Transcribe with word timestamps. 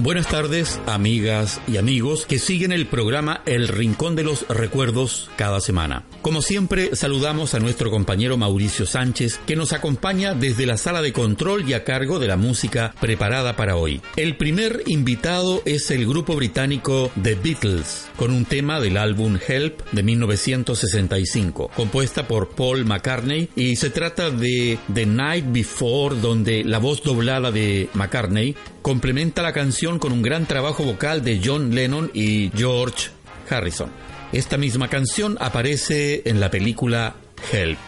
Buenas 0.00 0.28
tardes, 0.28 0.80
amigas 0.86 1.60
y 1.66 1.76
amigos 1.76 2.24
que 2.24 2.38
siguen 2.38 2.70
el 2.70 2.86
programa 2.86 3.42
El 3.46 3.66
Rincón 3.66 4.14
de 4.14 4.22
los 4.22 4.46
Recuerdos 4.46 5.28
cada 5.34 5.60
semana. 5.60 6.04
Como 6.22 6.40
siempre, 6.40 6.94
saludamos 6.94 7.54
a 7.54 7.58
nuestro 7.58 7.90
compañero 7.90 8.36
Mauricio 8.36 8.86
Sánchez, 8.86 9.40
que 9.44 9.56
nos 9.56 9.72
acompaña 9.72 10.34
desde 10.34 10.66
la 10.66 10.76
sala 10.76 11.02
de 11.02 11.12
control 11.12 11.68
y 11.68 11.72
a 11.72 11.82
cargo 11.82 12.20
de 12.20 12.28
la 12.28 12.36
música 12.36 12.94
preparada 13.00 13.56
para 13.56 13.74
hoy. 13.74 14.00
El 14.14 14.36
primer 14.36 14.84
invitado 14.86 15.62
es 15.64 15.90
el 15.90 16.06
grupo 16.06 16.36
británico 16.36 17.10
The 17.20 17.34
Beatles, 17.34 18.06
con 18.16 18.30
un 18.30 18.44
tema 18.44 18.78
del 18.78 18.98
álbum 18.98 19.36
Help 19.48 19.80
de 19.90 20.04
1965, 20.04 21.72
compuesta 21.74 22.28
por 22.28 22.50
Paul 22.50 22.84
McCartney, 22.84 23.48
y 23.56 23.74
se 23.74 23.90
trata 23.90 24.30
de 24.30 24.78
The 24.94 25.06
Night 25.06 25.46
Before, 25.48 26.20
donde 26.20 26.62
la 26.62 26.78
voz 26.78 27.02
doblada 27.02 27.50
de 27.50 27.88
McCartney 27.94 28.54
complementa 28.82 29.42
la 29.42 29.52
canción 29.52 29.87
con 29.96 30.12
un 30.12 30.20
gran 30.20 30.44
trabajo 30.44 30.84
vocal 30.84 31.24
de 31.24 31.40
John 31.42 31.74
Lennon 31.74 32.10
y 32.12 32.50
George 32.54 33.08
Harrison. 33.48 33.90
Esta 34.32 34.58
misma 34.58 34.88
canción 34.88 35.38
aparece 35.40 36.20
en 36.26 36.38
la 36.38 36.50
película 36.50 37.16
Help. 37.50 37.78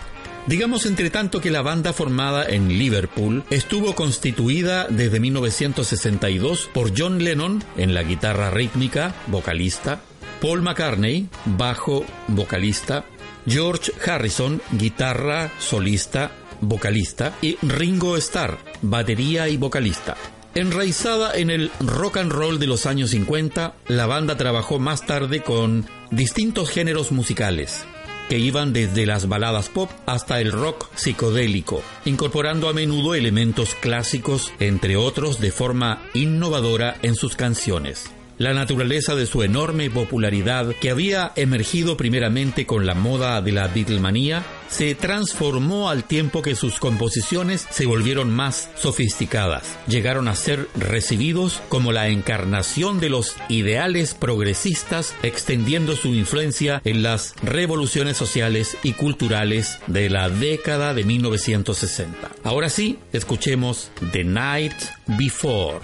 Digamos 0.46 0.86
entre 0.86 1.10
tanto 1.10 1.42
que 1.42 1.50
la 1.50 1.60
banda 1.60 1.92
formada 1.92 2.44
en 2.48 2.68
Liverpool 2.68 3.44
estuvo 3.50 3.94
constituida 3.94 4.86
desde 4.88 5.20
1962 5.20 6.70
por 6.72 6.98
John 6.98 7.22
Lennon 7.22 7.62
en 7.76 7.92
la 7.92 8.02
guitarra 8.02 8.50
rítmica, 8.50 9.14
vocalista, 9.26 10.00
Paul 10.40 10.62
McCartney, 10.62 11.28
bajo, 11.44 12.06
vocalista, 12.28 13.04
George 13.46 13.92
Harrison, 14.06 14.62
guitarra, 14.72 15.52
solista, 15.58 16.30
vocalista, 16.62 17.36
y 17.42 17.58
Ringo 17.60 18.16
Starr, 18.16 18.58
batería 18.80 19.48
y 19.48 19.58
vocalista. 19.58 20.16
Enraizada 20.54 21.32
en 21.36 21.48
el 21.48 21.70
rock 21.78 22.16
and 22.16 22.32
roll 22.32 22.58
de 22.58 22.66
los 22.66 22.86
años 22.86 23.10
50, 23.10 23.74
la 23.86 24.06
banda 24.06 24.36
trabajó 24.36 24.80
más 24.80 25.06
tarde 25.06 25.42
con 25.42 25.86
distintos 26.10 26.70
géneros 26.70 27.12
musicales, 27.12 27.84
que 28.28 28.38
iban 28.38 28.72
desde 28.72 29.06
las 29.06 29.28
baladas 29.28 29.68
pop 29.68 29.90
hasta 30.06 30.40
el 30.40 30.50
rock 30.50 30.88
psicodélico, 30.96 31.82
incorporando 32.04 32.68
a 32.68 32.72
menudo 32.72 33.14
elementos 33.14 33.76
clásicos, 33.76 34.52
entre 34.58 34.96
otros, 34.96 35.40
de 35.40 35.52
forma 35.52 36.02
innovadora 36.14 36.96
en 37.02 37.14
sus 37.14 37.36
canciones 37.36 38.10
la 38.40 38.54
naturaleza 38.54 39.14
de 39.14 39.26
su 39.26 39.42
enorme 39.42 39.90
popularidad 39.90 40.74
que 40.80 40.88
había 40.88 41.30
emergido 41.36 41.98
primeramente 41.98 42.64
con 42.64 42.86
la 42.86 42.94
moda 42.94 43.42
de 43.42 43.52
la 43.52 43.68
Beatlemanía 43.68 44.46
se 44.70 44.94
transformó 44.94 45.90
al 45.90 46.04
tiempo 46.04 46.40
que 46.40 46.54
sus 46.54 46.78
composiciones 46.78 47.66
se 47.68 47.84
volvieron 47.84 48.30
más 48.30 48.70
sofisticadas. 48.76 49.78
Llegaron 49.86 50.26
a 50.26 50.34
ser 50.36 50.68
recibidos 50.74 51.60
como 51.68 51.92
la 51.92 52.08
encarnación 52.08 52.98
de 52.98 53.10
los 53.10 53.36
ideales 53.50 54.14
progresistas, 54.14 55.14
extendiendo 55.22 55.94
su 55.94 56.14
influencia 56.14 56.80
en 56.86 57.02
las 57.02 57.34
revoluciones 57.42 58.16
sociales 58.16 58.78
y 58.82 58.94
culturales 58.94 59.80
de 59.86 60.08
la 60.08 60.30
década 60.30 60.94
de 60.94 61.04
1960. 61.04 62.30
Ahora 62.42 62.70
sí, 62.70 62.98
escuchemos 63.12 63.90
The 64.12 64.24
Night 64.24 64.76
Before. 65.06 65.80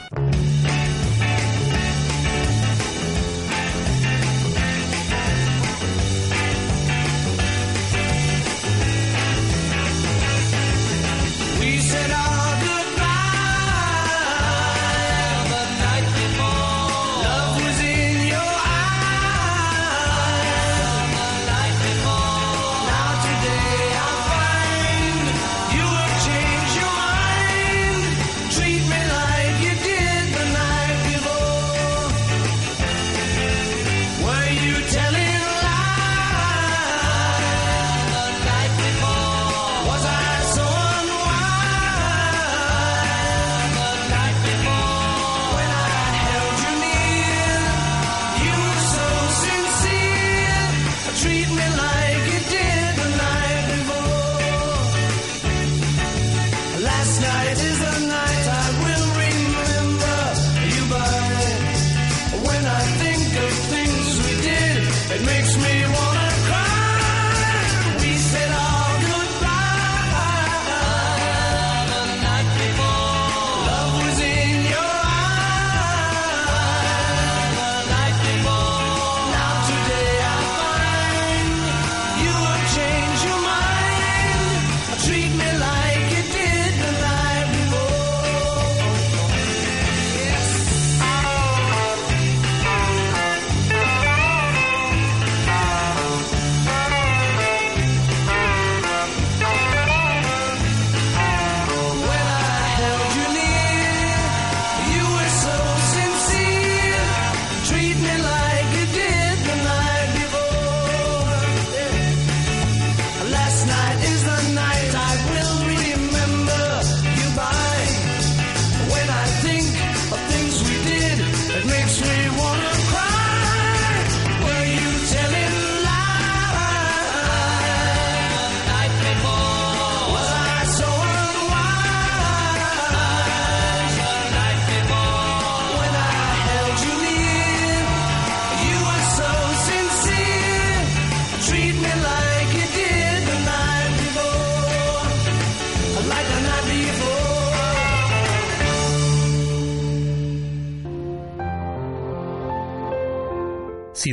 Last 56.97 57.21
night 57.21 57.53
is 57.53 57.79
the 57.79 58.07
night 58.07 58.47
I 58.49 58.66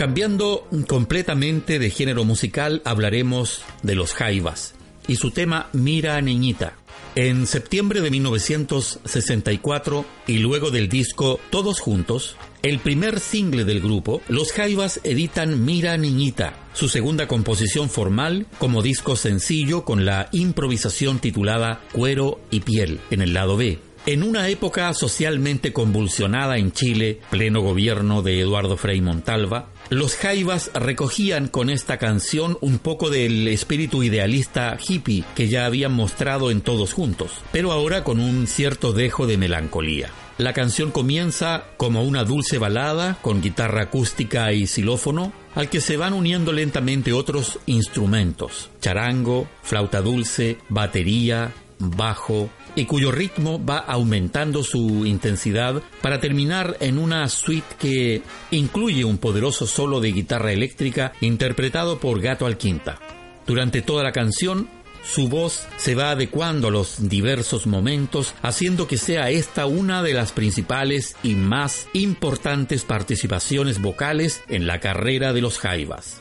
Cambiando 0.02 0.68
completamente 0.88 1.78
de 1.78 1.92
género 1.92 2.24
musical, 2.26 2.82
hablaremos 2.86 3.62
de 3.84 3.94
los 3.94 4.16
Jaivas 4.16 4.74
y 5.08 5.18
su 5.18 5.30
tema 5.30 5.70
Mira 5.74 6.20
Niñita. 6.22 6.74
En 7.14 7.46
septiembre 7.46 8.02
de 8.02 8.10
1964 8.10 10.04
y 10.26 10.40
luego 10.40 10.72
del 10.72 10.90
disco 10.90 11.40
Todos 11.52 11.80
Juntos, 11.80 12.36
el 12.64 12.80
primer 12.80 13.20
single 13.20 13.64
del 13.64 13.80
grupo, 13.80 14.24
los 14.28 14.52
Jaivas 14.54 15.02
editan 15.04 15.66
Mira 15.66 15.96
Niñita, 15.98 16.56
su 16.74 16.90
segunda 16.90 17.28
composición 17.28 17.88
formal 17.88 18.48
como 18.58 18.82
disco 18.82 19.16
sencillo 19.16 19.86
con 19.86 20.04
la 20.04 20.30
improvisación 20.32 21.20
titulada 21.20 21.80
Cuero 21.92 22.40
y 22.50 22.62
Piel 22.62 23.02
en 23.12 23.22
el 23.22 23.36
lado 23.36 23.56
B. 23.56 23.78
En 24.08 24.24
una 24.24 24.50
época 24.50 24.92
socialmente 24.96 25.74
convulsionada 25.74 26.58
en 26.58 26.72
Chile, 26.72 27.20
pleno 27.30 27.62
gobierno 27.62 28.24
de 28.24 28.40
Eduardo 28.42 28.76
Frei 28.76 29.00
Montalva, 29.00 29.68
los 29.92 30.16
Jaivas 30.16 30.72
recogían 30.74 31.48
con 31.48 31.70
esta 31.70 31.98
canción 32.00 32.58
un 32.62 32.80
poco 32.80 33.12
del 33.12 33.48
espíritu 33.48 34.02
idealista 34.02 34.76
hippie 34.76 35.24
que 35.36 35.50
ya 35.50 35.68
habían 35.68 35.94
mostrado 35.94 36.50
en 36.50 36.62
Todos 36.62 36.94
Juntos, 36.94 37.30
pero 37.52 37.72
ahora 37.72 38.04
con 38.04 38.20
un 38.20 38.48
cierto 38.48 38.92
dejo 38.92 39.28
de 39.28 39.38
melancolía. 39.38 40.10
La 40.40 40.54
canción 40.54 40.90
comienza 40.90 41.66
como 41.78 42.04
una 42.04 42.24
dulce 42.24 42.58
balada 42.58 43.20
con 43.22 43.40
guitarra 43.40 43.84
acústica 43.84 44.52
y 44.52 44.66
xilófono, 44.66 45.32
al 45.54 45.70
que 45.70 45.80
se 45.80 45.98
van 45.98 46.14
uniendo 46.14 46.54
lentamente 46.54 47.14
otros 47.14 47.60
instrumentos, 47.68 48.72
charango, 48.82 49.48
flauta 49.62 50.02
dulce, 50.02 50.58
batería, 50.70 51.54
bajo, 51.78 52.50
y 52.76 52.86
cuyo 52.86 53.12
ritmo 53.12 53.64
va 53.64 53.78
aumentando 53.78 54.64
su 54.64 55.06
intensidad 55.06 55.82
para 56.02 56.20
terminar 56.20 56.78
en 56.80 56.98
una 56.98 57.28
suite 57.30 57.76
que 57.80 58.22
incluye 58.52 59.04
un 59.04 59.18
poderoso 59.18 59.68
solo 59.68 60.00
de 60.00 60.12
guitarra 60.12 60.52
eléctrica 60.52 61.14
interpretado 61.22 62.00
por 62.00 62.22
Gato 62.22 62.46
Alquinta. 62.46 63.00
Durante 63.46 63.82
toda 63.82 64.04
la 64.04 64.12
canción, 64.12 64.70
su 65.04 65.28
voz 65.28 65.68
se 65.78 65.96
va 65.96 66.12
adecuando 66.12 66.68
a 66.68 66.72
los 66.72 67.10
diversos 67.10 67.68
momentos, 67.68 68.34
haciendo 68.42 68.88
que 68.88 68.98
sea 68.98 69.30
esta 69.30 69.66
una 69.66 70.04
de 70.04 70.14
las 70.14 70.32
principales 70.32 71.16
y 71.24 71.36
más 71.36 71.88
importantes 71.94 72.84
participaciones 72.84 73.82
vocales 73.82 74.44
en 74.48 74.68
la 74.68 74.80
carrera 74.80 75.34
de 75.34 75.42
los 75.42 75.58
Jaivas. 75.58 76.21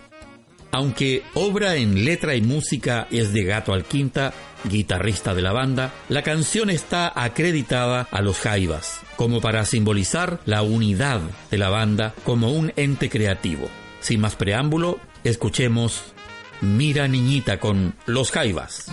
Aunque 0.73 1.25
obra 1.35 1.77
en 1.77 2.05
letra 2.05 2.35
y 2.37 2.43
música 2.43 3.09
es 3.11 3.33
de 3.33 3.45
Gato 3.45 3.73
Alquinta, 3.73 4.33
guitarrista 4.65 5.35
de 5.35 5.43
la 5.43 5.53
banda, 5.53 5.93
la 6.09 6.23
canción 6.23 6.71
está 6.71 7.13
acreditada 7.15 8.07
a 8.11 8.21
los 8.21 8.39
Jaivas, 8.39 9.01
como 9.17 9.41
para 9.41 9.65
simbolizar 9.65 10.41
la 10.45 10.63
unidad 10.63 11.21
de 11.51 11.59
la 11.59 11.71
banda 11.71 12.15
como 12.25 12.53
un 12.53 12.73
ente 12.77 13.11
creativo. 13.11 13.69
Sin 14.01 14.21
más 14.21 14.37
preámbulo, 14.37 15.01
escuchemos 15.25 16.03
Mira 16.61 17.09
Niñita 17.09 17.59
con 17.59 17.95
los 18.07 18.31
Jaivas. 18.31 18.91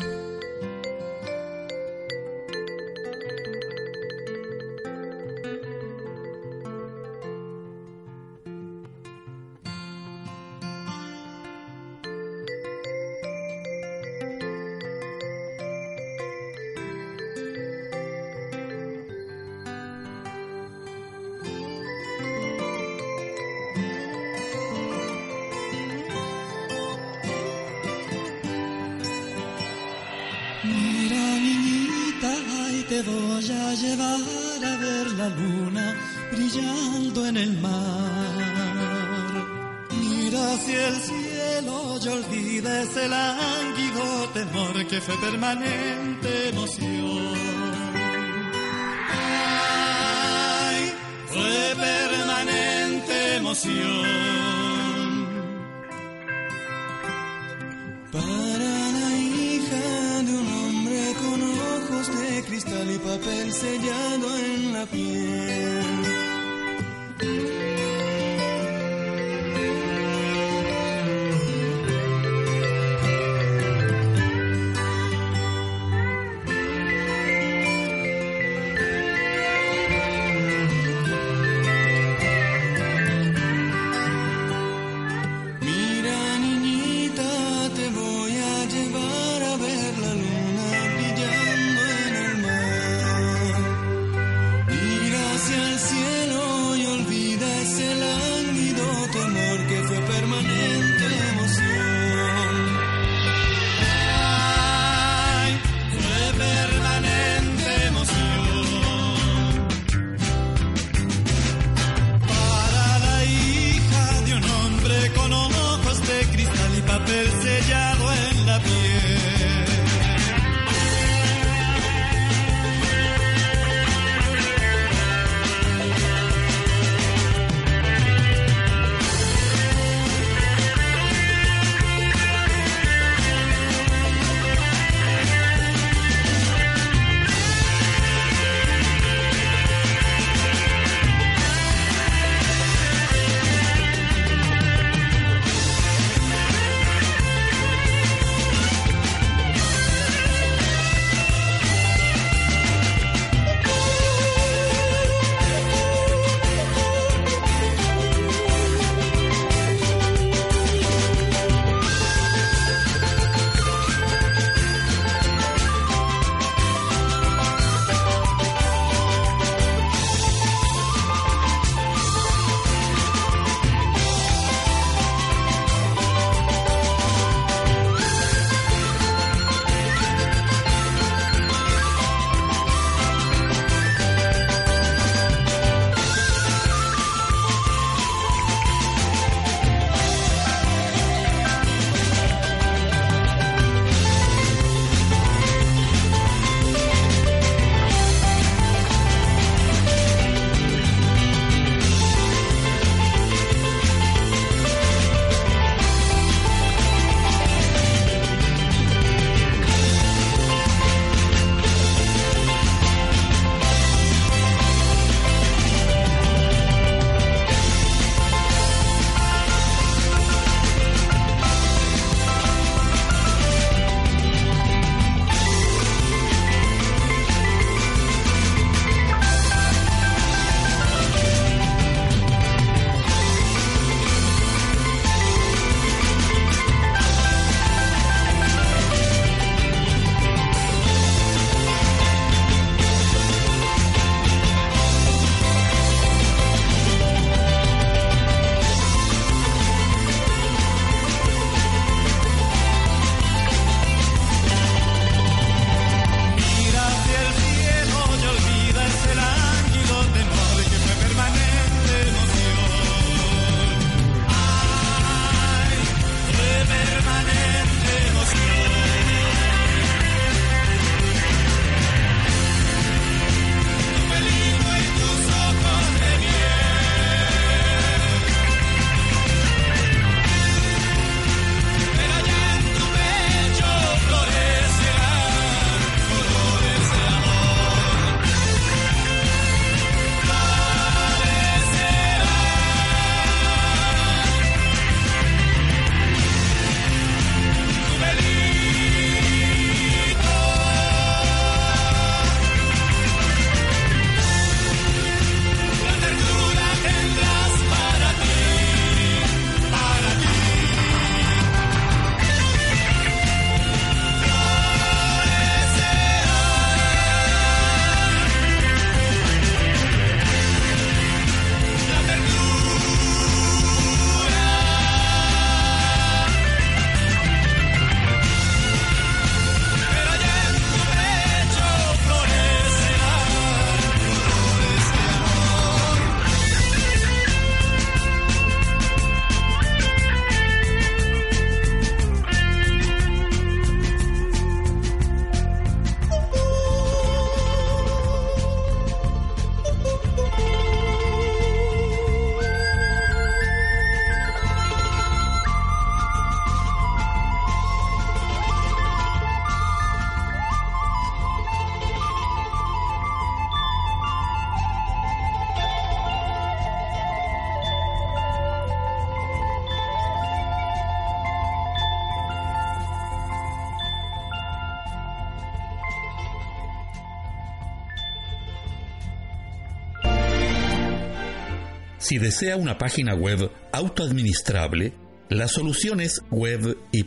Desea 382.28 382.58
una 382.58 382.78
página 382.78 383.16
web 383.16 383.50
autoadministrable, 383.72 384.92
la 385.30 385.48
solución 385.48 386.02
es 386.02 386.22
web 386.30 386.78
y 386.92 387.04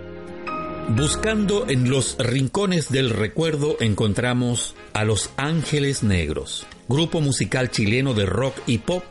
Buscando 0.97 1.67
en 1.71 1.89
los 1.89 2.19
rincones 2.19 2.91
del 2.91 3.09
recuerdo 3.09 3.79
encontramos 3.81 4.75
a 4.93 5.05
Los 5.05 5.31
Ángeles 5.39 6.03
Negros, 6.03 6.67
grupo 6.87 7.23
musical 7.23 7.71
chileno 7.71 8.13
de 8.13 8.27
rock 8.27 8.55
y 8.67 8.77
pop 8.77 9.03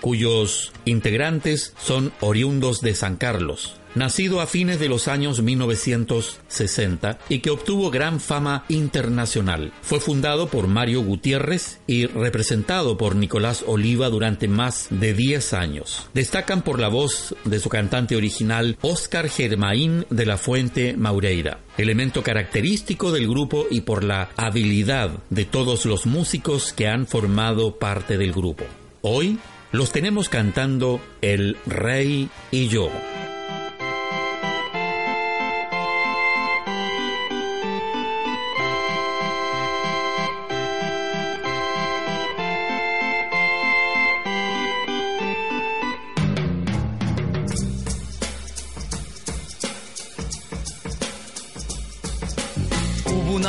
cuyos 0.00 0.72
integrantes 0.86 1.72
son 1.78 2.12
oriundos 2.20 2.80
de 2.80 2.94
San 2.94 3.14
Carlos, 3.14 3.76
nacido 3.94 4.40
a 4.40 4.46
fines 4.46 4.78
de 4.78 4.88
los 4.88 5.08
años 5.08 5.42
1960 5.42 7.18
y 7.28 7.40
que 7.40 7.50
obtuvo 7.50 7.90
gran 7.90 8.20
fama 8.20 8.64
internacional. 8.68 9.72
Fue 9.82 10.00
fundado 10.00 10.48
por 10.48 10.66
Mario 10.66 11.02
Gutiérrez 11.02 11.80
y 11.86 12.06
representado 12.06 12.96
por 12.96 13.16
Nicolás 13.16 13.64
Oliva 13.66 14.08
durante 14.08 14.48
más 14.48 14.88
de 14.90 15.14
10 15.14 15.52
años. 15.54 16.08
Destacan 16.14 16.62
por 16.62 16.78
la 16.78 16.88
voz 16.88 17.34
de 17.44 17.60
su 17.60 17.68
cantante 17.68 18.16
original 18.16 18.76
Oscar 18.80 19.28
Germain 19.28 20.06
de 20.10 20.26
la 20.26 20.36
Fuente 20.36 20.96
Maureira, 20.96 21.60
elemento 21.76 22.22
característico 22.22 23.12
del 23.12 23.28
grupo 23.28 23.66
y 23.70 23.82
por 23.82 24.04
la 24.04 24.30
habilidad 24.36 25.10
de 25.30 25.44
todos 25.44 25.86
los 25.86 26.06
músicos 26.06 26.72
que 26.72 26.88
han 26.88 27.06
formado 27.06 27.78
parte 27.78 28.18
del 28.18 28.32
grupo. 28.32 28.64
Hoy 29.02 29.38
los 29.72 29.92
tenemos 29.92 30.28
cantando 30.28 31.00
El 31.20 31.56
Rey 31.66 32.28
y 32.50 32.68
yo. 32.68 32.90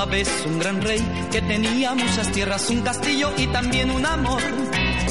Una 0.02 0.12
vez 0.12 0.28
un 0.48 0.58
gran 0.58 0.82
rey 0.82 1.00
que 1.32 1.44
tenía 1.44 1.94
muchas 1.94 2.32
tierras, 2.32 2.68
un 2.72 2.82
castillo 2.82 3.32
y 3.38 3.46
también 3.48 3.92
un 3.92 4.04
amor 4.04 4.42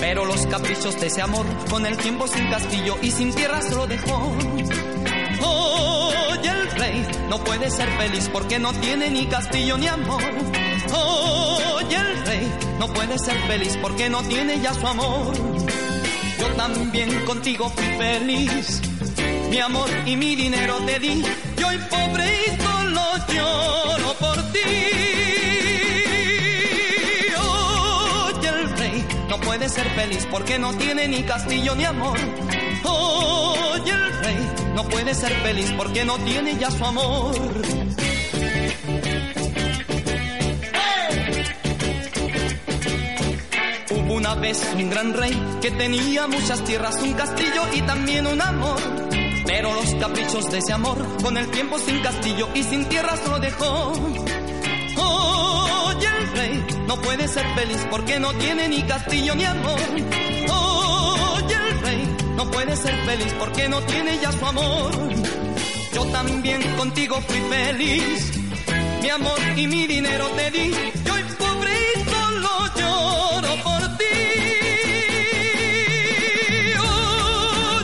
pero 0.01 0.25
los 0.25 0.47
caprichos 0.47 0.99
de 0.99 1.07
ese 1.07 1.23
amor 1.23 1.47
con 1.69 1.87
el 1.87 1.97
tiempo 1.97 2.27
sin 2.27 2.51
castillo 2.51 2.97
y 3.01 3.13
sin 3.13 3.33
tierras 3.33 3.71
lo 3.73 3.87
dejó. 3.87 4.35
Hoy 5.43 6.39
el 6.43 6.71
rey 6.73 7.07
no 7.29 7.39
puede 7.45 7.71
ser 7.71 7.89
feliz 7.99 8.29
porque 8.33 8.59
no 8.59 8.73
tiene 8.73 9.11
ni 9.11 9.27
castillo 9.27 9.79
ni 9.79 9.87
amor. 9.87 10.23
Hoy 10.93 11.95
el 11.95 12.27
rey 12.27 12.53
no 12.81 12.89
puede 12.89 13.17
ser 13.19 13.37
feliz 13.47 13.79
porque 13.81 14.11
no 14.11 14.23
tiene 14.25 14.61
ya 14.61 14.75
su 14.75 14.87
amor. 14.89 15.35
Yo 16.41 16.49
también 16.57 17.25
contigo 17.27 17.71
fui 17.71 17.85
feliz. 17.97 18.81
Mi 19.51 19.61
amor 19.61 19.89
y 20.05 20.17
mi 20.17 20.35
dinero 20.35 20.79
te 20.85 20.99
di. 20.99 21.23
Y 21.59 21.63
hoy 21.63 21.79
pobre 21.89 22.29
y 22.47 22.63
solo 22.63 23.03
lloro 23.29 24.30
feliz 30.01 30.27
porque 30.31 30.59
no 30.59 30.73
tiene 30.75 31.09
ni 31.09 31.23
castillo 31.25 31.75
ni 31.75 31.85
amor. 31.85 32.19
Hoy 32.85 33.81
el 33.91 34.13
rey 34.23 34.51
no 34.75 34.83
puede 34.89 35.15
ser 35.15 35.33
feliz 35.43 35.71
porque 35.77 36.05
no 36.07 36.17
tiene 36.19 36.57
ya 36.57 36.71
su 36.71 36.85
amor. 36.85 37.35
Hubo 43.91 44.15
una 44.15 44.35
vez 44.37 44.67
un 44.75 44.89
gran 44.89 45.13
rey 45.13 45.39
que 45.61 45.71
tenía 45.71 46.27
muchas 46.27 46.65
tierras, 46.65 46.97
un 47.03 47.13
castillo 47.13 47.63
y 47.75 47.83
también 47.83 48.27
un 48.27 48.41
amor. 48.41 48.81
Pero 49.45 49.75
los 49.75 49.95
caprichos 49.97 50.51
de 50.51 50.59
ese 50.59 50.73
amor, 50.73 50.99
con 51.23 51.37
el 51.37 51.51
tiempo 51.51 51.79
sin 51.79 52.01
castillo 52.01 52.49
y 52.55 52.63
sin 52.63 52.87
tierras 52.87 53.21
lo 53.29 53.39
dejó 53.39 53.93
no 56.91 56.97
puede 56.97 57.29
ser 57.29 57.47
feliz 57.55 57.87
porque 57.89 58.19
no 58.19 58.33
tiene 58.35 58.69
ni 58.69 58.83
castillo 58.83 59.35
ni 59.37 59.45
amor. 59.45 59.79
Oye, 60.51 61.55
el 61.55 61.81
rey 61.83 62.17
no 62.35 62.51
puede 62.51 62.77
ser 62.77 62.97
feliz 63.07 63.33
porque 63.39 63.69
no 63.69 63.81
tiene 63.83 64.19
ya 64.19 64.33
su 64.33 64.45
amor. 64.45 64.91
Yo 65.95 66.05
también 66.07 66.61
contigo 66.77 67.21
fui 67.29 67.41
feliz, 67.49 68.33
mi 69.03 69.09
amor 69.09 69.39
y 69.57 69.67
mi 69.69 69.87
dinero 69.87 70.27
te 70.31 70.51
di. 70.51 70.73
Yo 71.05 71.15
hoy 71.15 71.23
pobre 71.39 71.71
y 71.95 72.11
solo 72.11 72.51
lloro 72.79 73.63
por 73.63 73.83
ti. 73.99 74.05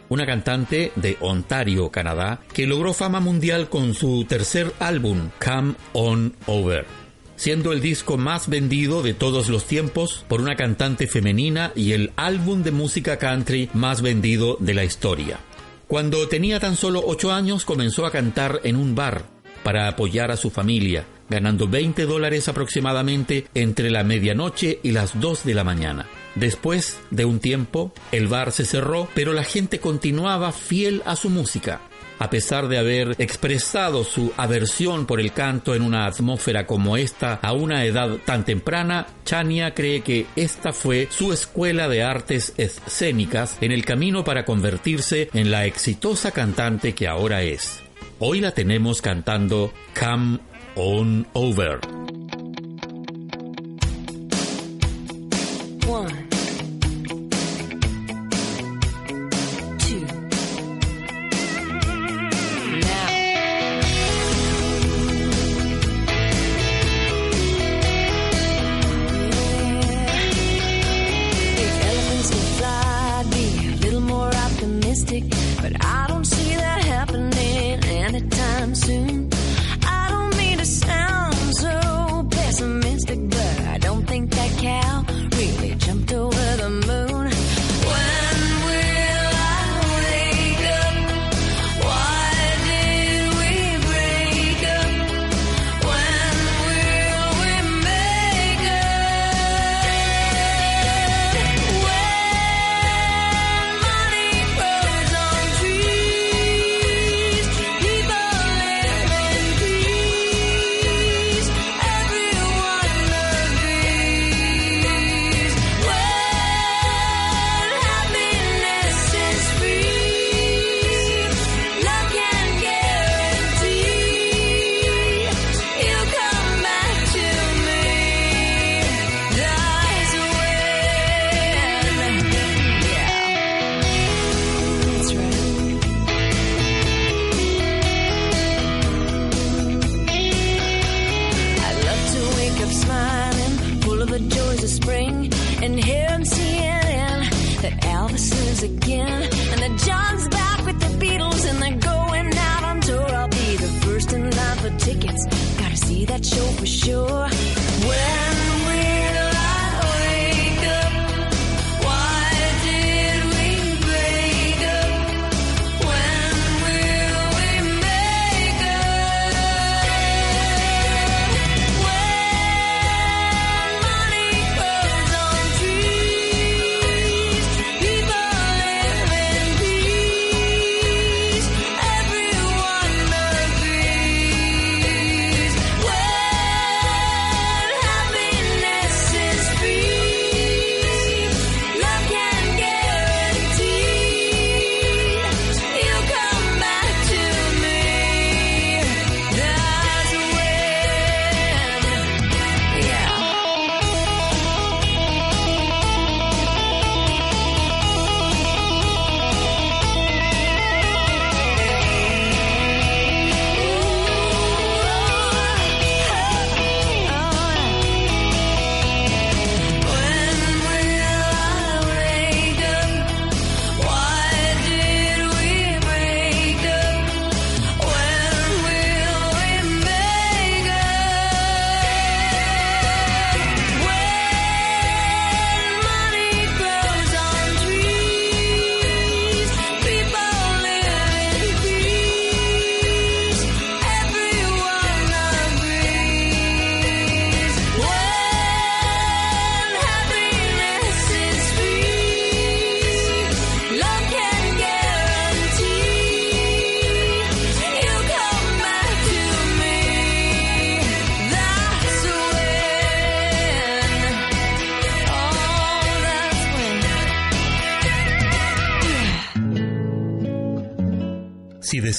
una 0.10 0.26
cantante 0.26 0.92
de 0.96 1.18
Ontario, 1.20 1.92
Canadá, 1.92 2.42
que 2.52 2.66
logró 2.66 2.94
fama 2.94 3.20
mundial 3.20 3.70
con 3.70 3.94
su 3.94 4.26
tercer 4.26 4.74
álbum, 4.80 5.30
Come 5.40 5.76
On 5.94 6.34
Over 6.48 7.01
siendo 7.42 7.74
el 7.74 7.82
disco 7.82 8.20
más 8.20 8.48
vendido 8.50 9.02
de 9.02 9.16
todos 9.16 9.50
los 9.50 9.66
tiempos 9.66 10.24
por 10.28 10.42
una 10.42 10.56
cantante 10.56 11.08
femenina 11.08 11.72
y 11.76 11.94
el 11.94 12.12
álbum 12.16 12.62
de 12.62 12.70
música 12.70 13.18
country 13.18 13.68
más 13.74 14.04
vendido 14.04 14.58
de 14.60 14.76
la 14.76 14.84
historia. 14.84 15.40
Cuando 15.88 16.28
tenía 16.28 16.60
tan 16.60 16.76
solo 16.76 17.02
8 17.04 17.32
años 17.32 17.66
comenzó 17.66 18.06
a 18.06 18.12
cantar 18.12 18.62
en 18.64 18.76
un 18.76 18.94
bar 18.94 19.24
para 19.64 19.88
apoyar 19.88 20.30
a 20.30 20.38
su 20.38 20.52
familia, 20.52 21.08
ganando 21.32 21.68
20 21.68 22.06
dólares 22.06 22.48
aproximadamente 22.48 23.48
entre 23.56 23.90
la 23.90 24.04
medianoche 24.04 24.80
y 24.84 24.92
las 24.92 25.20
2 25.20 25.44
de 25.44 25.56
la 25.56 25.64
mañana. 25.64 26.06
Después 26.36 27.00
de 27.10 27.26
un 27.26 27.40
tiempo, 27.40 27.92
el 28.12 28.28
bar 28.28 28.52
se 28.52 28.66
cerró, 28.66 29.08
pero 29.16 29.34
la 29.34 29.44
gente 29.44 29.80
continuaba 29.80 30.52
fiel 30.52 31.02
a 31.08 31.16
su 31.16 31.32
música 31.32 31.82
a 32.22 32.30
pesar 32.30 32.68
de 32.68 32.78
haber 32.78 33.16
expresado 33.18 34.04
su 34.04 34.32
aversión 34.38 35.08
por 35.08 35.20
el 35.20 35.34
canto 35.34 35.74
en 35.74 35.82
una 35.82 36.06
atmósfera 36.06 36.68
como 36.68 36.96
esta 36.96 37.40
a 37.42 37.52
una 37.54 37.84
edad 37.84 38.20
tan 38.26 38.46
temprana, 38.46 39.08
Chania 39.26 39.74
cree 39.74 40.02
que 40.02 40.28
esta 40.36 40.72
fue 40.72 41.08
su 41.10 41.34
escuela 41.34 41.90
de 41.90 42.04
artes 42.04 42.54
escénicas 42.58 43.58
en 43.60 43.72
el 43.72 43.84
camino 43.86 44.24
para 44.24 44.46
convertirse 44.46 45.32
en 45.34 45.50
la 45.50 45.66
exitosa 45.66 46.30
cantante 46.30 46.94
que 46.94 47.08
ahora 47.08 47.42
es. 47.42 47.82
Hoy 48.20 48.40
la 48.40 48.52
tenemos 48.52 49.02
cantando 49.02 49.74
Come 50.00 50.38
On 50.76 51.26
Over. 51.34 51.80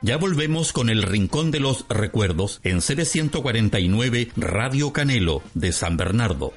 Ya 0.00 0.16
volvemos 0.16 0.72
con 0.72 0.90
el 0.90 1.02
Rincón 1.02 1.50
de 1.50 1.58
los 1.58 1.86
Recuerdos 1.88 2.60
en 2.62 2.78
CB149 2.78 4.30
Radio 4.36 4.92
Canelo 4.92 5.42
de 5.54 5.72
San 5.72 5.96
Bernardo. 5.96 6.52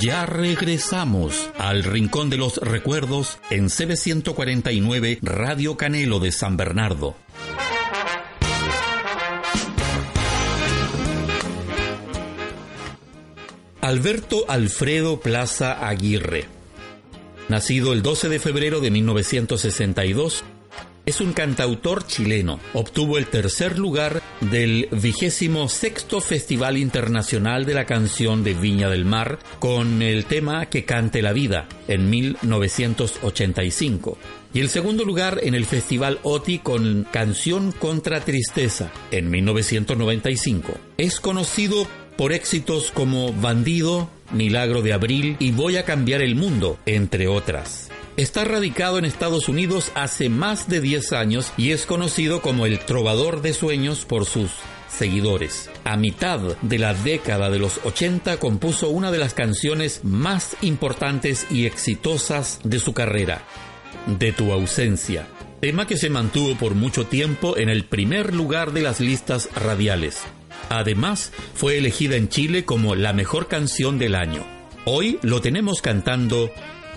Ya 0.00 0.24
regresamos 0.24 1.50
al 1.58 1.84
Rincón 1.84 2.30
de 2.30 2.38
los 2.38 2.56
Recuerdos 2.56 3.38
en 3.50 3.66
CB149 3.66 5.18
Radio 5.20 5.76
Canelo 5.76 6.20
de 6.20 6.32
San 6.32 6.56
Bernardo. 6.56 7.16
Alberto 13.82 14.46
Alfredo 14.48 15.20
Plaza 15.20 15.86
Aguirre 15.86 16.59
Nacido 17.50 17.92
el 17.92 18.02
12 18.02 18.28
de 18.28 18.38
febrero 18.38 18.78
de 18.78 18.92
1962, 18.92 20.44
es 21.04 21.20
un 21.20 21.32
cantautor 21.32 22.06
chileno. 22.06 22.60
Obtuvo 22.74 23.18
el 23.18 23.26
tercer 23.26 23.76
lugar 23.76 24.22
del 24.40 24.86
vigésimo 24.92 25.68
sexto 25.68 26.20
Festival 26.20 26.76
Internacional 26.76 27.66
de 27.66 27.74
la 27.74 27.86
Canción 27.86 28.44
de 28.44 28.54
Viña 28.54 28.88
del 28.88 29.04
Mar 29.04 29.40
con 29.58 30.00
el 30.00 30.26
tema 30.26 30.66
Que 30.66 30.84
cante 30.84 31.22
la 31.22 31.32
vida 31.32 31.66
en 31.88 32.08
1985. 32.08 34.16
Y 34.54 34.60
el 34.60 34.68
segundo 34.68 35.04
lugar 35.04 35.40
en 35.42 35.56
el 35.56 35.66
Festival 35.66 36.20
OTI 36.22 36.60
con 36.60 37.04
Canción 37.10 37.72
contra 37.72 38.20
Tristeza 38.20 38.92
en 39.10 39.28
1995. 39.28 40.72
Es 40.98 41.18
conocido 41.18 41.88
por 42.20 42.34
éxitos 42.34 42.90
como 42.90 43.32
Bandido, 43.32 44.10
Milagro 44.30 44.82
de 44.82 44.92
Abril 44.92 45.36
y 45.38 45.52
Voy 45.52 45.78
a 45.78 45.86
cambiar 45.86 46.20
el 46.20 46.34
mundo, 46.34 46.78
entre 46.84 47.28
otras. 47.28 47.88
Está 48.18 48.44
radicado 48.44 48.98
en 48.98 49.06
Estados 49.06 49.48
Unidos 49.48 49.90
hace 49.94 50.28
más 50.28 50.68
de 50.68 50.82
10 50.82 51.14
años 51.14 51.50
y 51.56 51.70
es 51.70 51.86
conocido 51.86 52.42
como 52.42 52.66
el 52.66 52.78
trovador 52.80 53.40
de 53.40 53.54
sueños 53.54 54.04
por 54.04 54.26
sus 54.26 54.50
seguidores. 54.90 55.70
A 55.84 55.96
mitad 55.96 56.40
de 56.60 56.78
la 56.78 56.92
década 56.92 57.48
de 57.48 57.58
los 57.58 57.80
80 57.84 58.36
compuso 58.36 58.90
una 58.90 59.10
de 59.10 59.16
las 59.16 59.32
canciones 59.32 60.04
más 60.04 60.58
importantes 60.60 61.46
y 61.50 61.64
exitosas 61.64 62.60
de 62.64 62.80
su 62.80 62.92
carrera, 62.92 63.46
De 64.18 64.32
tu 64.32 64.52
ausencia, 64.52 65.26
tema 65.62 65.86
que 65.86 65.96
se 65.96 66.10
mantuvo 66.10 66.54
por 66.58 66.74
mucho 66.74 67.06
tiempo 67.06 67.56
en 67.56 67.70
el 67.70 67.86
primer 67.86 68.34
lugar 68.34 68.72
de 68.72 68.82
las 68.82 69.00
listas 69.00 69.48
radiales. 69.54 70.22
Además, 70.68 71.32
fue 71.54 71.78
elegida 71.78 72.16
en 72.16 72.28
Chile 72.28 72.64
como 72.64 72.94
la 72.94 73.12
mejor 73.12 73.48
canción 73.48 73.98
del 73.98 74.14
año. 74.14 74.44
Hoy 74.84 75.18
lo 75.22 75.40
tenemos 75.40 75.82
cantando 75.82 76.50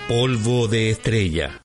Polvo 0.08 0.68
de 0.68 0.90
Estrella. 0.90 1.62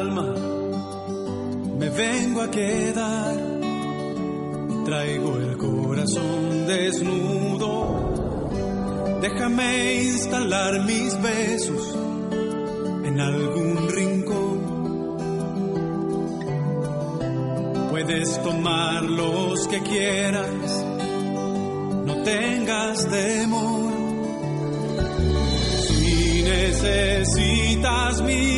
Alma 0.00 0.26
me 1.78 1.88
vengo 1.90 2.40
a 2.42 2.50
quedar. 2.50 3.36
Traigo 4.84 5.36
el 5.36 5.56
corazón 5.56 6.66
desnudo. 6.66 7.70
Déjame 9.20 10.02
instalar 10.04 10.84
mis 10.84 11.20
besos 11.20 11.94
en 13.08 13.20
algún 13.20 13.88
rincón. 13.88 14.58
Puedes 17.90 18.42
tomar 18.42 19.02
los 19.02 19.66
que 19.66 19.80
quieras, 19.82 20.84
no 22.06 22.14
tengas 22.22 23.08
temor 23.08 23.98
necesitas 26.48 28.22
mis 28.22 28.57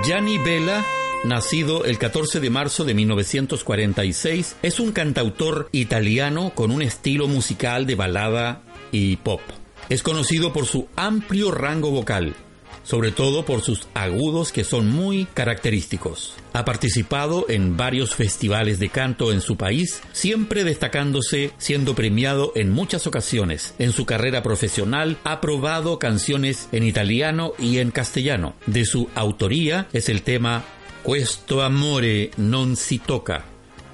Gianni 0.05 0.37
Vela, 0.37 0.81
nacido 1.25 1.85
el 1.85 1.97
14 1.97 2.39
de 2.39 2.49
marzo 2.49 2.85
de 2.85 2.93
1946, 2.93 4.57
es 4.61 4.79
un 4.79 4.91
cantautor 4.91 5.69
italiano 5.71 6.51
con 6.55 6.71
un 6.71 6.81
estilo 6.81 7.27
musical 7.27 7.85
de 7.85 7.95
balada 7.95 8.61
y 8.91 9.17
pop. 9.17 9.41
Es 9.89 10.03
conocido 10.03 10.53
por 10.53 10.65
su 10.65 10.87
amplio 10.95 11.51
rango 11.51 11.91
vocal, 11.91 12.35
sobre 12.83 13.11
todo 13.11 13.45
por 13.45 13.61
sus 13.61 13.87
agudos 13.93 14.51
que 14.51 14.63
son 14.63 14.87
muy 14.87 15.25
característicos. 15.33 16.35
Ha 16.53 16.63
participado 16.63 17.45
en 17.49 17.75
varios 17.75 18.15
festivales 18.15 18.79
de 18.79 18.89
canto 18.89 19.33
en 19.33 19.41
su 19.41 19.57
país, 19.57 20.01
siempre 20.13 20.63
destacándose 20.63 21.51
siendo 21.57 21.95
premiado 21.95 22.53
en 22.55 22.71
muchas 22.71 23.07
ocasiones. 23.07 23.73
En 23.79 23.91
su 23.91 24.05
carrera 24.05 24.43
profesional 24.43 25.17
ha 25.23 25.41
probado 25.41 25.99
canciones 25.99 26.69
en 26.71 26.83
italiano 26.83 27.53
y 27.59 27.79
en 27.79 27.91
castellano. 27.91 28.53
De 28.67 28.85
su 28.85 29.09
autoría 29.15 29.87
es 29.91 30.07
el 30.07 30.21
tema 30.21 30.63
Questo 31.05 31.61
amore 31.61 32.31
non 32.37 32.75
si 32.75 32.97
toca, 32.97 33.45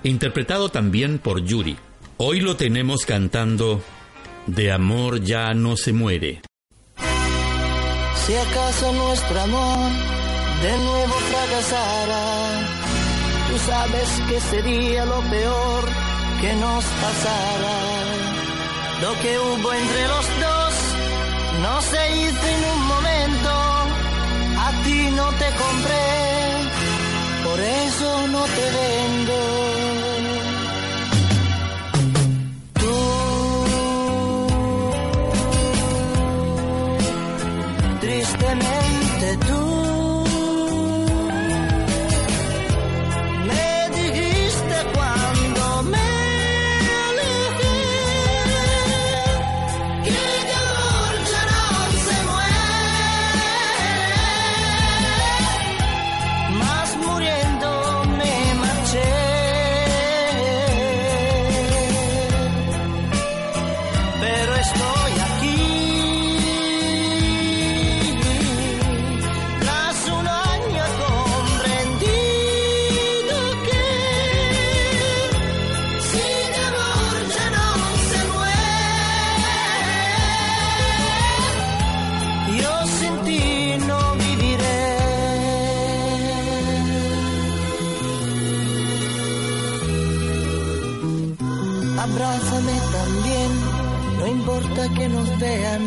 interpretado 0.04 0.70
también 0.70 1.20
por 1.20 1.44
Yuri. 1.44 1.76
Hoy 2.16 2.40
lo 2.40 2.56
tenemos 2.56 3.06
cantando 3.06 3.84
De 4.46 4.72
amor 4.72 5.20
ya 5.20 5.54
no 5.54 5.76
se 5.76 5.92
muere. 5.92 6.42
Si 8.16 8.34
acaso 8.34 8.94
nuestro 8.94 9.42
amor 9.42 9.92
de 10.64 10.78
nuevo 10.78 11.14
fracasara, 11.30 12.24
tú 13.50 13.58
sabes 13.60 14.10
que 14.30 14.40
sería 14.40 15.04
lo 15.04 15.20
peor 15.30 15.84
que 16.40 16.54
nos 16.54 16.86
pasara. 17.04 17.78
Lo 19.02 19.20
que 19.20 19.38
hubo 19.38 19.74
entre 19.74 20.08
los 20.08 20.26
dos 20.40 20.74
no 21.62 21.82
se 21.82 22.02
hizo 22.22 22.48
en 22.56 22.64
un 22.74 22.88
momento, 22.88 23.52
a 24.60 24.72
ti 24.86 25.10
no 25.14 25.28
te 25.34 25.48
compré, 25.60 26.41
por 27.62 27.70
eso 27.70 28.28
no 28.28 28.44
te 28.44 28.66
vendo. 28.78 29.36
Tú 32.74 32.96
tristemente 38.02 38.81
que 94.96 95.08
nos 95.10 95.40
vean, 95.40 95.82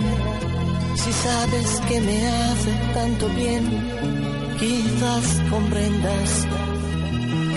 si 0.95 1.13
sabes 1.13 1.81
que 1.89 2.01
me 2.01 2.27
hace 2.27 2.73
tanto 2.95 3.29
bien, 3.31 3.65
quizás 4.59 5.43
comprendas 5.51 6.47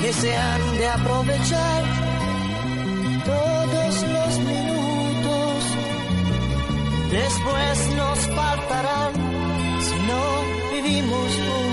que 0.01 0.13
se 0.13 0.35
han 0.35 0.77
de 0.77 0.87
aprovechar 0.87 1.83
todos 3.25 3.93
los 4.15 4.39
minutos, 4.39 5.55
después 7.11 7.95
nos 7.95 8.19
faltarán 8.35 9.13
si 9.81 9.95
no 10.09 10.71
vivimos. 10.73 11.66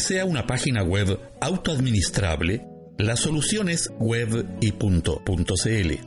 Desea 0.00 0.24
una 0.24 0.46
página 0.46 0.82
web 0.82 1.20
autoadministrable, 1.42 2.64
la 2.96 3.16
solución 3.16 3.68
es 3.68 3.90
web 3.98 4.46
y 4.62 4.72
punto. 4.72 5.20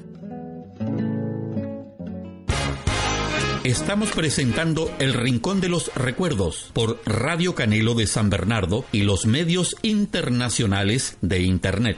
Estamos 3.68 4.12
presentando 4.12 4.90
El 4.98 5.14
Rincón 5.14 5.60
de 5.60 5.68
los 5.68 5.94
Recuerdos 5.94 6.72
por 6.72 7.02
Radio 7.06 7.54
Canelo 7.54 7.96
de 7.96 8.08
San 8.08 8.30
Bernardo 8.30 8.86
y 8.94 9.02
los 9.02 9.26
medios 9.26 9.76
internacionales 9.82 11.18
de 11.20 11.42
Internet. 11.42 11.98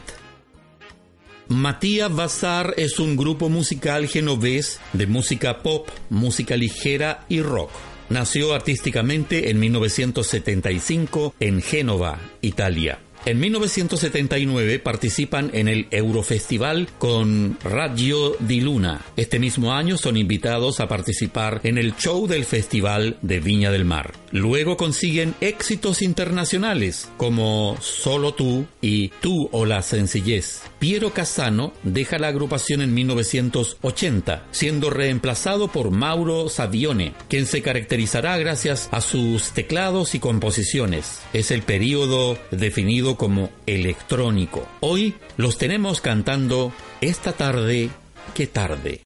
Matías 1.47 2.11
Bazar 2.11 2.73
es 2.77 2.97
un 2.97 3.15
grupo 3.15 3.49
musical 3.49 4.07
genovés 4.07 4.81
de 4.93 5.05
música 5.05 5.59
pop, 5.59 5.87
música 6.09 6.57
ligera 6.57 7.27
y 7.29 7.43
rock. 7.43 7.69
Nació 8.09 8.55
artísticamente 8.55 9.51
en 9.51 9.59
1975 9.59 11.35
en 11.39 11.61
Génova, 11.61 12.19
Italia. 12.41 12.97
En 13.25 13.37
1979 13.39 14.79
participan 14.79 15.51
en 15.53 15.67
el 15.67 15.87
Eurofestival 15.91 16.87
con 16.97 17.57
Radio 17.61 18.37
di 18.39 18.61
Luna. 18.61 19.01
Este 19.17 19.39
mismo 19.39 19.73
año 19.73 19.97
son 19.97 20.15
invitados 20.15 20.79
a 20.79 20.87
participar 20.87 21.59
en 21.63 21.77
el 21.77 21.95
show 21.97 22.27
del 22.27 22.45
Festival 22.45 23.17
de 23.21 23.41
Viña 23.41 23.71
del 23.71 23.83
Mar. 23.83 24.13
Luego 24.31 24.77
consiguen 24.77 25.35
éxitos 25.41 26.01
internacionales 26.01 27.09
como 27.17 27.77
Solo 27.81 28.33
tú 28.33 28.65
y 28.81 29.09
Tú 29.19 29.49
o 29.51 29.65
la 29.65 29.81
sencillez. 29.81 30.61
Piero 30.79 31.11
Casano 31.11 31.73
deja 31.83 32.19
la 32.19 32.29
agrupación 32.29 32.81
en 32.81 32.93
1980, 32.93 34.45
siendo 34.51 34.89
reemplazado 34.89 35.67
por 35.67 35.91
Mauro 35.91 36.47
Savione, 36.47 37.13
quien 37.27 37.45
se 37.45 37.61
caracterizará 37.61 38.37
gracias 38.37 38.87
a 38.91 39.01
sus 39.01 39.51
teclados 39.51 40.15
y 40.15 40.19
composiciones. 40.19 41.19
Es 41.33 41.51
el 41.51 41.63
periodo 41.63 42.37
definido 42.51 43.08
como 43.15 43.49
electrónico. 43.65 44.67
Hoy 44.81 45.15
los 45.37 45.57
tenemos 45.57 46.01
cantando 46.01 46.71
Esta 47.01 47.33
tarde, 47.33 47.89
qué 48.33 48.47
tarde. 48.47 49.03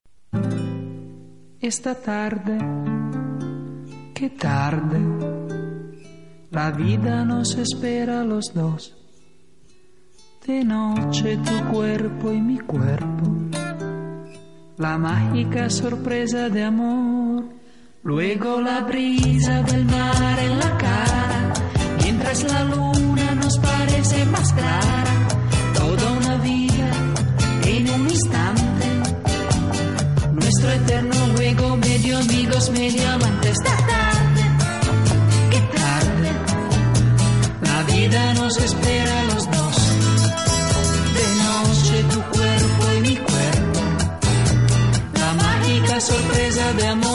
Esta 1.60 1.94
tarde, 1.94 2.58
qué 4.14 4.28
tarde, 4.30 5.00
la 6.50 6.70
vida 6.70 7.24
nos 7.24 7.54
espera 7.56 8.20
a 8.20 8.24
los 8.24 8.52
dos. 8.52 8.94
De 10.46 10.62
noche 10.62 11.38
tu 11.38 11.72
cuerpo 11.72 12.30
y 12.30 12.40
mi 12.42 12.58
cuerpo, 12.58 13.32
la 14.76 14.98
mágica 14.98 15.70
sorpresa 15.70 16.50
de 16.50 16.64
amor. 16.64 17.44
Luego 18.02 18.60
la 18.60 18.80
brisa 18.82 19.62
del 19.62 19.86
mar 19.86 20.38
en 20.38 20.58
la 20.58 20.76
cara, 20.76 21.54
mientras 22.02 22.44
la 22.44 22.64
nos 22.64 22.73
Toda 25.74 26.12
una 26.12 26.36
vida 26.36 26.90
en 27.66 27.90
un 27.90 28.08
instante 28.08 28.86
nuestro 30.32 30.70
eterno 30.70 31.14
juego, 31.36 31.76
medio 31.76 32.18
amigos, 32.18 32.70
medio 32.70 33.08
amantes. 33.08 33.52
Esta 33.52 33.76
tarde, 33.76 34.42
qué 35.50 35.60
tarde, 35.60 36.30
la 37.62 37.82
vida 37.92 38.34
nos 38.34 38.56
espera 38.58 39.20
a 39.20 39.24
los 39.24 39.50
dos. 39.50 39.76
De 41.18 41.26
noche 41.44 42.04
tu 42.12 42.20
cuerpo 42.36 42.92
y 42.96 43.00
mi 43.00 43.16
cuerpo, 43.16 43.80
la 45.14 45.32
mágica 45.34 46.00
sorpresa 46.00 46.72
de 46.74 46.86
amor. 46.88 47.13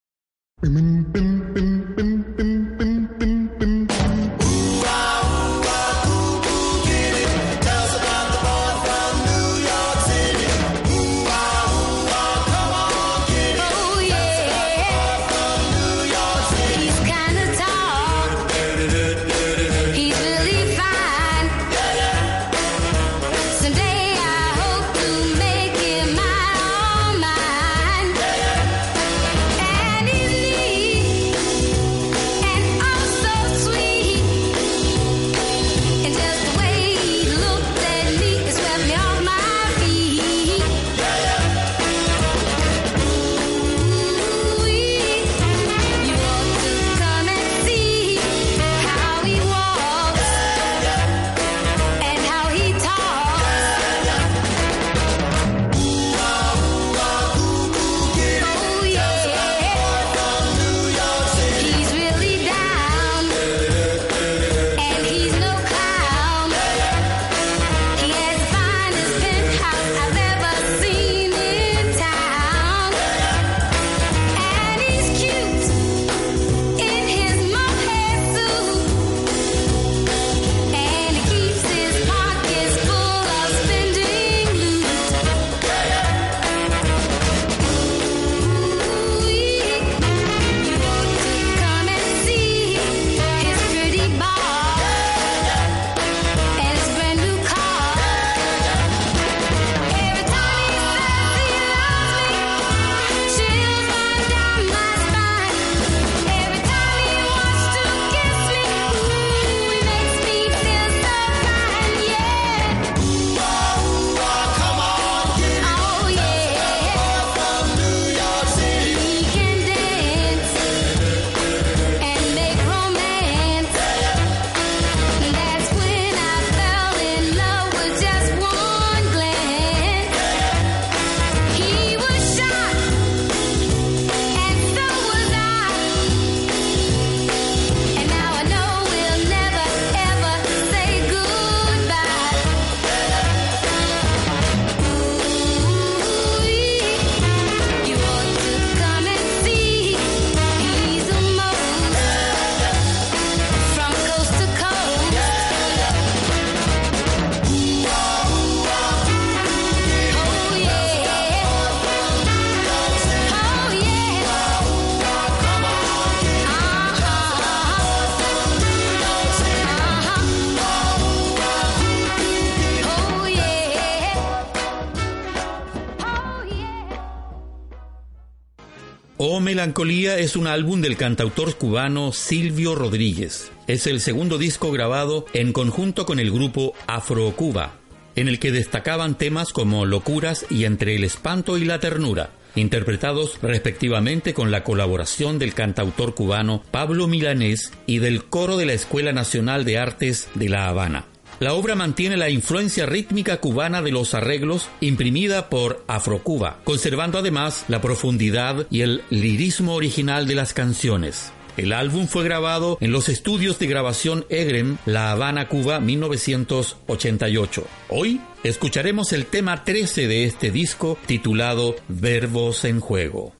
Melancolía 179.68 180.18
es 180.18 180.38
un 180.38 180.48
álbum 180.48 180.80
del 180.80 180.96
cantautor 180.96 181.58
cubano 181.58 182.14
Silvio 182.14 182.74
Rodríguez. 182.74 183.52
Es 183.68 183.86
el 183.86 184.00
segundo 184.00 184.38
disco 184.38 184.72
grabado 184.72 185.26
en 185.34 185.52
conjunto 185.52 186.06
con 186.06 186.22
el 186.22 186.32
grupo 186.32 186.74
Afro 186.88 187.30
Cuba, 187.36 187.74
en 188.16 188.30
el 188.30 188.40
que 188.40 188.54
destacaban 188.54 189.18
temas 189.18 189.52
como 189.52 189.86
Locuras 189.86 190.46
y 190.50 190.64
Entre 190.64 190.96
el 190.96 191.04
espanto 191.04 191.58
y 191.58 191.66
la 191.66 191.82
ternura, 191.82 192.30
interpretados 192.56 193.40
respectivamente 193.42 194.34
con 194.34 194.52
la 194.52 194.64
colaboración 194.64 195.38
del 195.38 195.54
cantautor 195.54 196.16
cubano 196.16 196.64
Pablo 196.72 197.10
Milanés 197.10 197.74
y 197.86 198.00
del 198.00 198.24
coro 198.24 198.56
de 198.56 198.68
la 198.68 198.74
Escuela 198.74 199.12
Nacional 199.12 199.66
de 199.66 199.80
Artes 199.80 200.30
de 200.36 200.48
La 200.48 200.70
Habana. 200.70 201.08
La 201.40 201.54
obra 201.54 201.76
mantiene 201.76 202.18
la 202.18 202.32
influencia 202.32 202.88
rítmica 202.88 203.38
cubana 203.38 203.84
de 203.84 203.92
los 203.92 204.16
arreglos 204.16 204.70
imprimida 204.82 205.50
por 205.50 205.84
Afrocuba, 205.88 206.60
conservando 206.64 207.20
además 207.20 207.66
la 207.68 207.80
profundidad 207.80 208.66
y 208.72 208.82
el 208.82 209.04
lirismo 209.12 209.76
original 209.76 210.26
de 210.26 210.34
las 210.34 210.54
canciones. 210.54 211.32
El 211.56 211.74
álbum 211.74 212.08
fue 212.08 212.24
grabado 212.24 212.80
en 212.82 212.92
los 212.92 213.08
estudios 213.08 213.60
de 213.60 213.68
grabación 213.68 214.26
Egrem, 214.30 214.78
La 214.88 215.12
Habana, 215.12 215.48
Cuba, 215.48 215.80
1988. 215.80 217.68
Hoy 217.90 218.20
escucharemos 218.44 219.14
el 219.14 219.28
tema 219.28 219.64
13 219.64 220.08
de 220.08 220.24
este 220.24 220.50
disco 220.50 220.98
titulado 221.06 221.76
Verbos 221.88 222.66
en 222.66 222.80
Juego. 222.80 223.34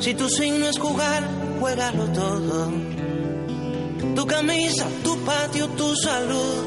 Si 0.00 0.12
tu 0.14 0.28
signo 0.28 0.68
es 0.68 0.78
jugar, 0.78 1.22
juégalo 1.60 2.06
todo 2.08 2.72
tu 4.14 4.26
camisa, 4.26 4.86
tu 5.02 5.16
patio, 5.24 5.66
tu 5.68 5.94
salud. 5.96 6.64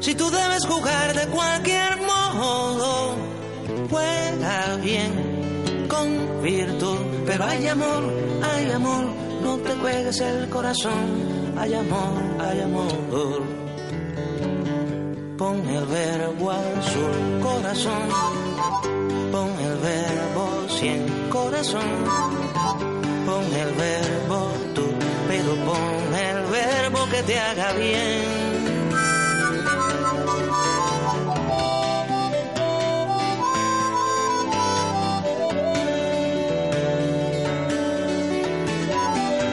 Si 0.00 0.14
tú 0.14 0.30
debes 0.30 0.64
jugar 0.64 1.14
de 1.14 1.26
cualquier 1.26 1.98
modo, 2.02 3.16
juega 3.90 4.76
bien, 4.76 5.86
con 5.88 6.42
virtud. 6.42 6.98
Pero 7.26 7.44
hay 7.44 7.66
amor, 7.66 8.02
hay 8.42 8.70
amor, 8.70 9.04
no 9.42 9.56
te 9.58 9.74
juegues 9.74 10.20
el 10.20 10.48
corazón. 10.48 11.38
Hay 11.58 11.74
amor, 11.74 12.22
hay 12.38 12.60
amor. 12.60 13.42
Pon 15.36 15.68
el 15.68 15.86
verbo 15.86 16.50
azul, 16.50 17.40
corazón. 17.42 18.02
Pon 19.32 19.50
el 19.60 19.76
verbo 19.78 20.68
cien, 20.68 21.28
corazón. 21.30 21.90
Pon 23.26 23.44
el 23.44 23.74
verbo 23.74 24.57
pero 25.28 25.54
pon 25.66 26.14
el 26.14 26.44
verbo 26.46 27.06
que 27.10 27.22
te 27.22 27.38
haga 27.38 27.72
bien. 27.74 28.48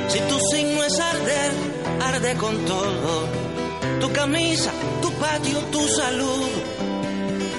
Si 0.07 0.19
tu 0.29 0.39
signo 0.51 0.83
es 0.83 0.99
arder, 0.99 1.51
arde 2.01 2.35
con 2.37 2.55
todo. 2.65 3.27
Tu 3.99 4.11
camisa, 4.13 4.71
tu 5.01 5.11
patio, 5.13 5.59
tu 5.73 5.87
salud. 5.89 6.49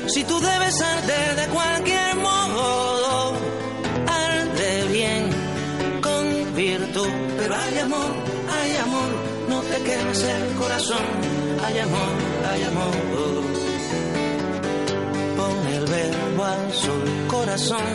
Si 0.09 0.25
tú 0.25 0.41
debes 0.41 0.81
arder 0.81 1.37
de 1.37 1.47
cualquier 1.49 2.17
modo, 2.17 2.96
Pero 7.47 7.61
hay 7.61 7.79
amor, 7.79 8.13
hay 8.51 8.77
amor, 8.77 9.11
no 9.49 9.61
te 9.61 9.81
quemes 9.85 10.21
el 10.25 10.55
corazón. 10.57 11.05
Hay 11.65 11.79
amor, 11.79 12.15
hay 12.51 12.63
amor. 12.65 12.95
Pon 15.37 15.67
el 15.69 15.85
verbo 15.87 16.45
azul, 16.45 17.05
corazón. 17.29 17.87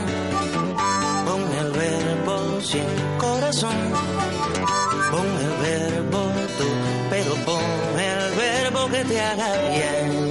Pon 1.26 1.42
el 1.60 1.72
verbo 1.74 2.62
sin 2.62 2.88
corazón. 3.20 3.76
Pon 5.12 5.28
el 5.46 5.54
verbo 5.68 6.32
tú, 6.58 6.70
pero 7.10 7.36
pon 7.44 8.00
el 8.00 8.32
verbo 8.38 8.88
que 8.88 9.04
te 9.04 9.20
haga 9.20 9.52
bien. 9.70 10.31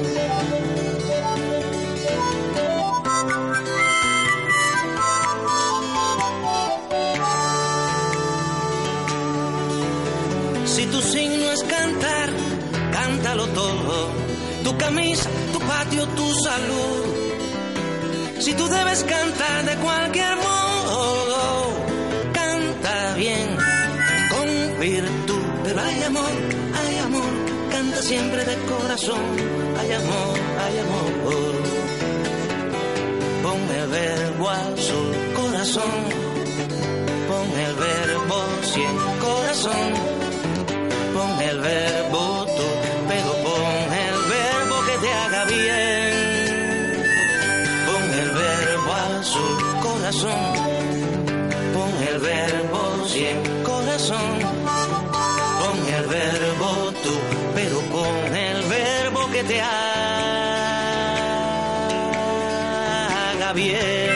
Camisa, 14.91 15.31
tu 15.53 15.59
patio, 15.61 16.07
tu 16.19 16.27
salud. 16.45 17.05
Si 18.39 18.55
tú 18.55 18.69
debes 18.69 19.05
cantar 19.05 19.65
de 19.65 19.75
cualquier 19.77 20.37
modo, 20.37 21.41
canta 22.33 23.15
bien, 23.15 23.49
con 24.33 24.81
virtud. 24.81 25.45
Pero 25.65 25.81
hay 25.81 26.03
amor, 26.03 26.35
hay 26.79 26.99
amor, 26.99 27.33
canta 27.71 28.03
siempre 28.03 28.45
de 28.45 28.57
corazón. 28.73 29.25
Hay 29.79 29.93
amor, 29.93 30.35
hay 30.63 30.79
amor. 30.87 31.53
Pon 33.43 33.61
el 33.81 33.87
verbo 33.89 34.51
azul, 34.51 35.15
corazón. 35.37 35.97
Pon 37.29 37.49
el 37.67 37.75
verbo 37.87 38.37
cien, 38.73 38.97
corazón. 39.21 39.87
Pon 41.15 41.43
el 41.43 41.61
verbo 41.61 42.50
corazón. 50.11 50.55
Pon 51.73 51.93
el 52.09 52.19
verbo 52.19 53.07
cien, 53.07 53.39
corazón. 53.63 54.41
Pon 55.61 55.79
el 55.95 56.07
verbo 56.07 56.93
tú, 57.03 57.15
pero 57.55 57.79
pon 57.93 58.37
el 58.37 58.63
verbo 58.65 59.31
que 59.31 59.45
te 59.45 59.61
haga 59.61 59.81
bien. 63.53 64.11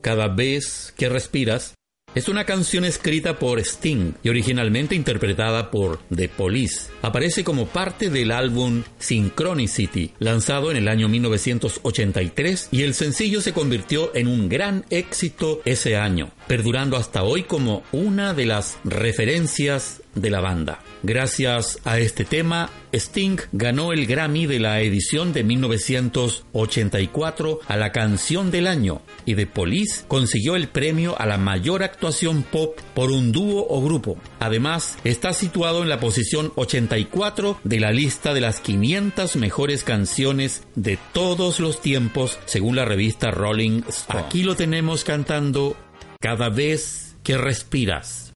Cada 0.00 0.26
vez 0.26 0.81
que 1.02 1.08
respiras 1.08 1.74
es 2.14 2.28
una 2.28 2.44
canción 2.44 2.84
escrita 2.84 3.40
por 3.40 3.58
Sting 3.58 4.12
y 4.22 4.28
originalmente 4.28 4.94
interpretada 4.94 5.70
por 5.70 5.98
The 6.14 6.28
Police. 6.28 6.90
Aparece 7.00 7.42
como 7.42 7.66
parte 7.66 8.08
del 8.08 8.30
álbum 8.30 8.84
Synchronicity, 8.98 10.12
lanzado 10.20 10.70
en 10.70 10.76
el 10.76 10.86
año 10.86 11.08
1983, 11.08 12.68
y 12.70 12.82
el 12.82 12.94
sencillo 12.94 13.40
se 13.40 13.52
convirtió 13.52 14.14
en 14.14 14.28
un 14.28 14.48
gran 14.48 14.84
éxito 14.90 15.60
ese 15.64 15.96
año, 15.96 16.30
perdurando 16.46 16.96
hasta 16.98 17.24
hoy 17.24 17.42
como 17.44 17.82
una 17.90 18.32
de 18.34 18.46
las 18.46 18.78
referencias 18.84 20.02
de 20.14 20.30
la 20.30 20.40
banda. 20.40 20.80
Gracias 21.02 21.78
a 21.84 21.98
este 21.98 22.24
tema, 22.24 22.70
Sting 22.92 23.38
ganó 23.52 23.92
el 23.92 24.06
Grammy 24.06 24.46
de 24.46 24.60
la 24.60 24.80
edición 24.80 25.32
de 25.32 25.42
1984 25.42 27.60
a 27.66 27.76
la 27.76 27.90
canción 27.92 28.50
del 28.50 28.66
año 28.66 29.02
y 29.24 29.34
The 29.34 29.46
Police 29.46 30.04
consiguió 30.06 30.56
el 30.56 30.68
premio 30.68 31.18
a 31.18 31.24
la 31.26 31.38
mayor 31.38 31.82
actuación 31.82 32.42
pop 32.42 32.78
por 32.94 33.10
un 33.10 33.32
dúo 33.32 33.66
o 33.68 33.82
grupo. 33.82 34.18
Además, 34.38 34.98
está 35.04 35.32
situado 35.32 35.82
en 35.82 35.88
la 35.88 35.98
posición 35.98 36.52
84 36.54 37.58
de 37.64 37.80
la 37.80 37.90
lista 37.90 38.34
de 38.34 38.42
las 38.42 38.60
500 38.60 39.36
mejores 39.36 39.84
canciones 39.84 40.64
de 40.74 40.98
todos 41.12 41.60
los 41.60 41.80
tiempos 41.80 42.38
según 42.44 42.76
la 42.76 42.84
revista 42.84 43.30
Rolling 43.30 43.82
Stone. 43.88 44.20
Aquí 44.20 44.42
lo 44.42 44.56
tenemos 44.56 45.04
cantando 45.04 45.76
cada 46.20 46.50
vez 46.50 47.16
que 47.22 47.36
respiras. 47.36 48.32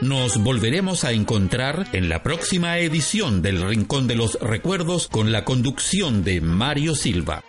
Nos 0.02 0.38
volveremos 0.44 1.04
a 1.04 1.12
encontrar 1.12 1.88
en 1.92 2.08
la 2.08 2.22
próxima 2.22 2.78
edición 2.78 3.42
del 3.42 3.68
Rincón 3.68 4.08
de 4.08 4.16
los 4.16 4.40
Recuerdos 4.40 5.08
con 5.08 5.32
la 5.32 5.44
conducción 5.44 6.24
de 6.24 6.40
Mario 6.40 6.94
Silva. 6.94 7.44